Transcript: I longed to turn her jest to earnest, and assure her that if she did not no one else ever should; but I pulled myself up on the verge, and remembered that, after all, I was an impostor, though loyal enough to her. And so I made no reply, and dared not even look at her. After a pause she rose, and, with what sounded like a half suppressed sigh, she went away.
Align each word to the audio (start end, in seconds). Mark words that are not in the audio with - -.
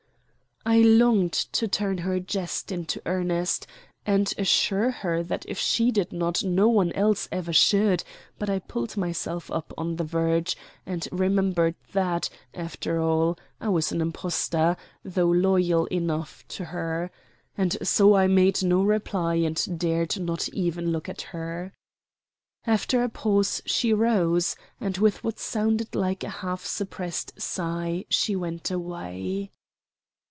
I 0.63 0.77
longed 0.81 1.33
to 1.33 1.67
turn 1.67 1.97
her 1.97 2.19
jest 2.19 2.67
to 2.67 3.01
earnest, 3.07 3.65
and 4.05 4.31
assure 4.37 4.91
her 4.91 5.23
that 5.23 5.43
if 5.47 5.57
she 5.57 5.89
did 5.89 6.13
not 6.13 6.43
no 6.43 6.69
one 6.69 6.91
else 6.91 7.27
ever 7.31 7.51
should; 7.51 8.03
but 8.37 8.47
I 8.47 8.59
pulled 8.59 8.95
myself 8.95 9.49
up 9.49 9.73
on 9.75 9.95
the 9.95 10.03
verge, 10.03 10.55
and 10.85 11.07
remembered 11.11 11.73
that, 11.93 12.29
after 12.53 13.01
all, 13.01 13.39
I 13.59 13.69
was 13.69 13.91
an 13.91 14.01
impostor, 14.01 14.77
though 15.03 15.31
loyal 15.31 15.87
enough 15.87 16.45
to 16.49 16.65
her. 16.65 17.09
And 17.57 17.75
so 17.85 18.13
I 18.15 18.27
made 18.27 18.61
no 18.61 18.83
reply, 18.83 19.35
and 19.35 19.79
dared 19.79 20.19
not 20.19 20.47
even 20.49 20.91
look 20.91 21.09
at 21.09 21.23
her. 21.33 21.73
After 22.67 23.01
a 23.01 23.09
pause 23.09 23.63
she 23.65 23.93
rose, 23.93 24.55
and, 24.79 24.99
with 24.99 25.23
what 25.23 25.39
sounded 25.39 25.95
like 25.95 26.23
a 26.23 26.29
half 26.29 26.67
suppressed 26.67 27.41
sigh, 27.41 28.05
she 28.09 28.35
went 28.35 28.69
away. 28.69 29.49